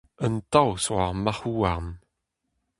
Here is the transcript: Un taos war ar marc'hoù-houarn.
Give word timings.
Un 0.25 0.35
taos 0.51 0.83
war 0.91 1.07
ar 1.09 1.17
marc'hoù-houarn. 1.23 1.89